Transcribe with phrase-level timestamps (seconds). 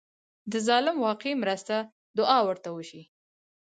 [0.51, 1.75] د ظالم واقعي مرسته
[2.17, 3.01] دعا ورته وشي.